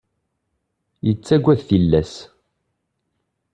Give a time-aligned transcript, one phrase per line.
[1.07, 2.11] Yettagad tillas.